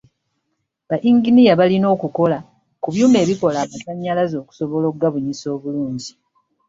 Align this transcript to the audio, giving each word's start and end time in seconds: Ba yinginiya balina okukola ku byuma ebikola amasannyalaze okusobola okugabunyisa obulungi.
Ba 0.89 0.95
yinginiya 1.03 1.59
balina 1.59 1.87
okukola 1.95 2.37
ku 2.81 2.87
byuma 2.93 3.17
ebikola 3.23 3.57
amasannyalaze 3.65 4.35
okusobola 4.39 4.85
okugabunyisa 4.87 5.45
obulungi. 5.55 6.11